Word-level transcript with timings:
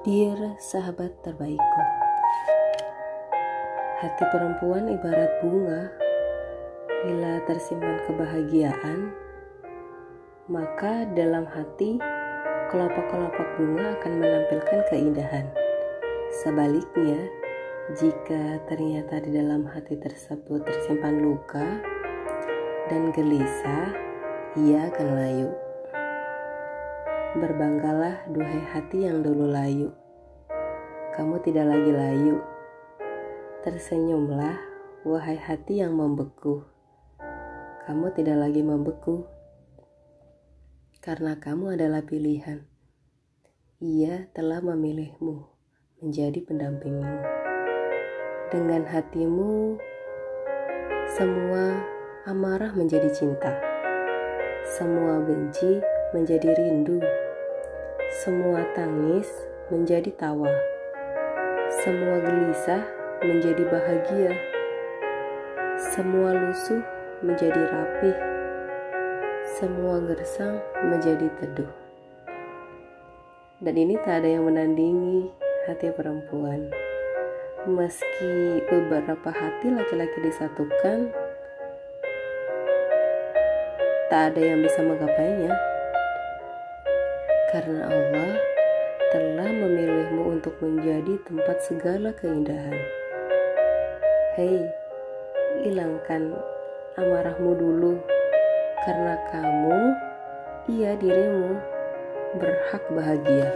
Dear 0.00 0.56
sahabat 0.56 1.12
terbaikku, 1.20 1.82
hati 4.00 4.24
perempuan 4.32 4.88
ibarat 4.88 5.28
bunga. 5.44 5.92
Bila 7.04 7.36
tersimpan 7.44 8.00
kebahagiaan, 8.08 9.12
maka 10.48 11.04
dalam 11.12 11.44
hati 11.44 12.00
kelopak-kelopak 12.72 13.44
bunga 13.60 13.92
akan 14.00 14.12
menampilkan 14.24 14.80
keindahan. 14.88 15.52
Sebaliknya, 16.32 17.20
jika 17.92 18.56
ternyata 18.72 19.20
di 19.20 19.36
dalam 19.36 19.68
hati 19.68 20.00
tersebut 20.00 20.64
tersimpan 20.64 21.20
luka 21.20 21.76
dan 22.88 23.12
gelisah, 23.12 23.92
ia 24.56 24.88
akan 24.88 25.08
layu. 25.12 25.69
Berbanggalah 27.38 28.26
duhai 28.30 28.62
hati 28.74 29.06
yang 29.06 29.22
dulu 29.22 29.46
layu. 29.46 29.94
Kamu 31.14 31.38
tidak 31.44 31.70
lagi 31.70 31.92
layu. 31.94 32.42
Tersenyumlah 33.62 34.56
wahai 35.04 35.36
hati 35.36 35.84
yang 35.84 35.94
membeku 35.94 36.64
kamu 37.90 38.14
tidak 38.14 38.38
lagi 38.38 38.62
membeku 38.62 39.26
karena 41.02 41.34
kamu 41.42 41.74
adalah 41.74 42.06
pilihan. 42.06 42.62
Ia 43.82 44.30
telah 44.30 44.62
memilihmu 44.62 45.42
menjadi 45.98 46.38
pendampingmu. 46.46 47.18
Dengan 48.54 48.86
hatimu, 48.86 49.74
semua 51.18 51.82
amarah 52.30 52.70
menjadi 52.78 53.10
cinta, 53.10 53.58
semua 54.78 55.18
benci 55.26 55.82
menjadi 56.10 56.58
rindu, 56.58 56.98
semua 58.26 58.66
tangis 58.74 59.30
menjadi 59.70 60.10
tawa, 60.18 60.50
semua 61.86 62.18
gelisah 62.18 62.82
menjadi 63.22 63.62
bahagia, 63.70 64.34
semua 65.94 66.34
lusuh 66.34 66.82
menjadi 67.22 67.62
rapih, 67.62 68.16
semua 69.54 70.02
gersang 70.02 70.58
menjadi 70.82 71.30
teduh. 71.38 71.70
Dan 73.62 73.78
ini 73.78 73.94
tak 74.02 74.26
ada 74.26 74.34
yang 74.34 74.50
menandingi 74.50 75.30
hati 75.70 75.94
perempuan. 75.94 76.74
Meski 77.70 78.66
beberapa 78.66 79.30
hati 79.30 79.70
laki-laki 79.70 80.18
disatukan, 80.26 81.14
tak 84.10 84.34
ada 84.34 84.40
yang 84.42 84.58
bisa 84.58 84.82
menggapainya. 84.82 85.70
Karena 87.50 87.82
Allah 87.90 88.38
telah 89.10 89.50
memilihmu 89.50 90.38
untuk 90.38 90.54
menjadi 90.62 91.18
tempat 91.26 91.58
segala 91.66 92.14
keindahan. 92.14 92.78
Hei, 94.38 94.70
hilangkan 95.66 96.30
amarahmu 96.94 97.50
dulu 97.58 97.98
karena 98.86 99.18
kamu, 99.34 99.80
iya 100.70 100.94
dirimu, 100.94 101.58
berhak 102.38 102.86
bahagia. 102.94 103.50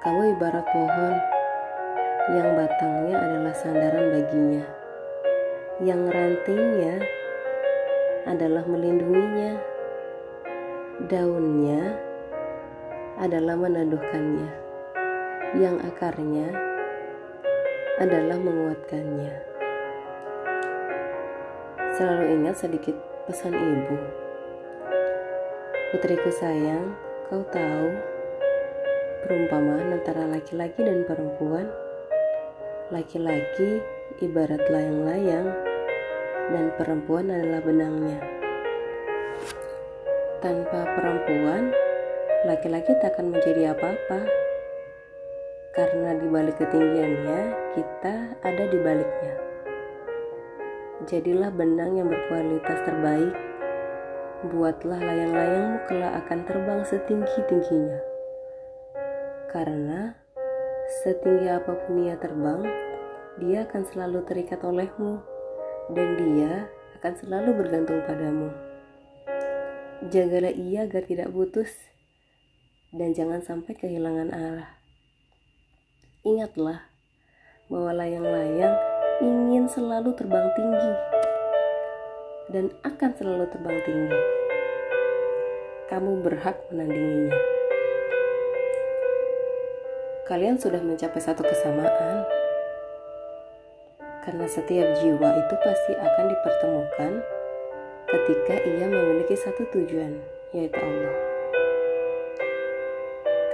Kamu 0.00 0.40
ibarat 0.40 0.64
pohon 0.72 1.14
yang 2.32 2.48
batangnya 2.56 3.16
adalah 3.20 3.54
sandaran 3.60 4.06
baginya, 4.08 4.64
yang 5.84 6.00
rantingnya 6.08 6.96
adalah 8.26 8.66
melindunginya, 8.66 9.54
daunnya 11.06 11.94
adalah 13.22 13.54
meneduhkannya, 13.54 14.50
yang 15.54 15.78
akarnya 15.86 16.50
adalah 18.02 18.34
menguatkannya. 18.34 19.34
Selalu 21.94 22.24
ingat 22.34 22.60
sedikit 22.60 22.98
pesan 23.30 23.54
ibu. 23.54 23.96
Putriku 25.94 26.28
sayang, 26.34 26.98
kau 27.30 27.46
tahu 27.46 27.88
perumpamaan 29.24 29.96
antara 29.96 30.26
laki-laki 30.26 30.82
dan 30.82 31.06
perempuan. 31.06 31.70
Laki-laki 32.90 33.80
ibarat 34.20 34.60
layang-layang 34.66 35.65
dan 36.50 36.70
perempuan 36.78 37.26
adalah 37.26 37.62
benangnya. 37.62 38.18
Tanpa 40.38 40.86
perempuan, 40.94 41.74
laki-laki 42.46 42.94
tak 43.02 43.18
akan 43.18 43.34
menjadi 43.34 43.74
apa-apa 43.74 44.46
karena 45.74 46.16
di 46.16 46.26
balik 46.32 46.56
ketinggiannya 46.56 47.40
kita 47.76 48.14
ada 48.40 48.64
di 48.70 48.78
baliknya. 48.80 49.34
Jadilah 51.04 51.52
benang 51.52 52.00
yang 52.00 52.08
berkualitas 52.08 52.80
terbaik. 52.88 53.34
Buatlah 54.46 55.00
layang-layangmu 55.00 55.78
kelak 55.88 56.12
akan 56.24 56.38
terbang 56.48 56.80
setinggi-tingginya. 56.88 58.00
Karena 59.52 60.16
setinggi 61.04 61.48
apa 61.48 61.72
pun 61.72 62.04
ia 62.04 62.16
terbang, 62.20 62.64
dia 63.40 63.68
akan 63.68 63.82
selalu 63.88 64.24
terikat 64.24 64.60
olehmu 64.64 65.35
dan 65.92 66.08
dia 66.18 66.66
akan 66.98 67.12
selalu 67.14 67.50
bergantung 67.54 68.02
padamu. 68.02 68.50
Jagalah 70.10 70.52
ia 70.52 70.84
agar 70.86 71.06
tidak 71.06 71.30
putus 71.30 71.70
dan 72.90 73.14
jangan 73.14 73.44
sampai 73.44 73.76
kehilangan 73.78 74.32
arah. 74.34 74.70
Ingatlah 76.26 76.82
bahwa 77.70 77.90
layang-layang 77.94 78.76
ingin 79.22 79.64
selalu 79.70 80.12
terbang 80.18 80.50
tinggi 80.58 80.92
dan 82.50 82.70
akan 82.82 83.10
selalu 83.14 83.44
terbang 83.50 83.78
tinggi. 83.86 84.20
Kamu 85.86 86.18
berhak 86.26 86.58
menandinginya. 86.74 87.38
Kalian 90.26 90.58
sudah 90.58 90.82
mencapai 90.82 91.22
satu 91.22 91.46
kesamaan, 91.46 92.26
karena 94.26 94.42
setiap 94.50 94.88
jiwa 94.98 95.28
itu 95.38 95.54
pasti 95.62 95.94
akan 95.94 96.24
dipertemukan 96.34 97.12
ketika 98.10 98.54
ia 98.58 98.86
memiliki 98.90 99.38
satu 99.38 99.62
tujuan, 99.70 100.18
yaitu 100.50 100.74
Allah. 100.82 101.14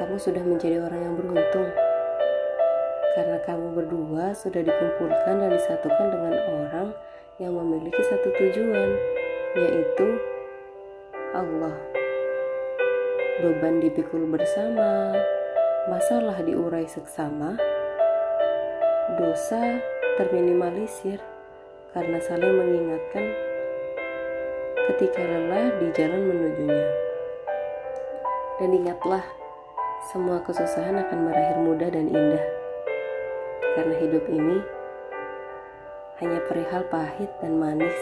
Kamu 0.01 0.17
sudah 0.17 0.41
menjadi 0.41 0.81
orang 0.81 1.01
yang 1.05 1.15
beruntung 1.21 1.69
karena 3.13 3.37
kamu 3.45 3.77
berdua 3.77 4.33
sudah 4.33 4.65
dikumpulkan 4.65 5.45
dan 5.45 5.53
disatukan 5.53 6.09
dengan 6.09 6.35
orang 6.41 6.89
yang 7.37 7.53
memiliki 7.53 8.01
satu 8.09 8.33
tujuan, 8.33 8.97
yaitu 9.53 10.09
Allah. 11.37 11.77
Beban 13.45 13.85
dipikul 13.85 14.25
bersama, 14.25 15.21
masalah 15.93 16.41
diurai 16.41 16.89
seksama, 16.89 17.61
dosa 19.21 19.93
terminimalisir 20.23 21.19
karena 21.91 22.23
saling 22.23 22.55
mengingatkan 22.55 23.27
ketika 24.87 25.19
lelah 25.19 25.75
di 25.83 25.91
jalan 25.99 26.23
menujunya. 26.31 26.87
Dan 28.63 28.71
ingatlah, 28.71 29.27
semua 30.15 30.39
kesusahan 30.47 30.95
akan 30.95 31.27
berakhir 31.27 31.59
mudah 31.59 31.91
dan 31.91 32.07
indah 32.07 32.45
karena 33.75 33.95
hidup 33.99 34.23
ini 34.31 34.63
hanya 36.23 36.39
perihal 36.47 36.87
pahit 36.87 37.31
dan 37.43 37.59
manis. 37.59 37.99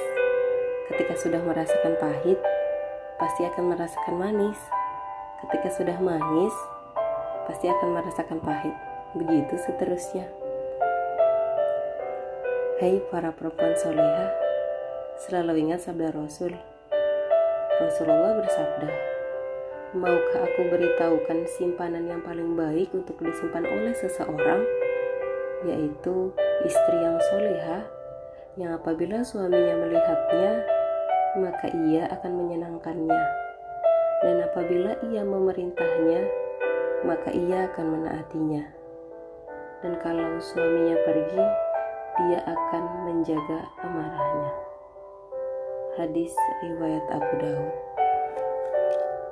Ketika 0.92 1.16
sudah 1.16 1.40
merasakan 1.40 1.96
pahit, 1.96 2.36
pasti 3.16 3.48
akan 3.48 3.72
merasakan 3.72 4.20
manis. 4.20 4.60
Ketika 5.40 5.72
sudah 5.72 5.96
manis, 5.96 6.52
pasti 7.48 7.72
akan 7.72 7.96
merasakan 7.96 8.44
pahit. 8.44 8.76
Begitu 9.16 9.56
seterusnya. 9.56 10.39
Hai 12.80 12.96
para 13.12 13.28
perempuan 13.36 13.76
soleha, 13.76 14.32
selalu 15.20 15.68
ingat 15.68 15.84
sabda 15.84 16.16
Rasul. 16.16 16.56
Rasulullah 17.76 18.40
bersabda, 18.40 18.88
Maukah 20.00 20.48
aku 20.48 20.64
beritahukan 20.72 21.44
simpanan 21.60 22.08
yang 22.08 22.24
paling 22.24 22.56
baik 22.56 22.88
untuk 22.96 23.20
disimpan 23.20 23.68
oleh 23.68 23.92
seseorang? 23.92 24.64
yaitu 25.64 26.32
istri 26.64 26.96
yang 26.96 27.20
soleha 27.28 27.84
yang 28.56 28.72
apabila 28.72 29.20
suaminya 29.20 29.76
melihatnya 29.76 30.64
maka 31.36 31.68
ia 31.68 32.08
akan 32.08 32.32
menyenangkannya 32.32 33.20
dan 34.24 34.36
apabila 34.40 34.96
ia 35.12 35.20
memerintahnya 35.20 36.20
maka 37.04 37.28
ia 37.28 37.68
akan 37.68 37.86
menaatinya 37.92 38.64
dan 39.84 40.00
kalau 40.00 40.40
suaminya 40.40 40.96
pergi 41.04 41.44
dia 42.28 42.44
akan 42.44 42.84
menjaga 43.08 43.64
amarahnya. 43.80 44.52
Hadis 45.96 46.32
riwayat 46.60 47.04
Abu 47.08 47.32
Daud 47.40 47.89